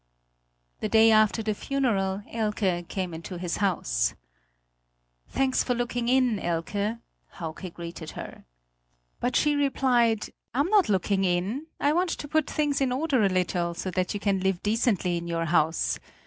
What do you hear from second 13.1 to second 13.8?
a little,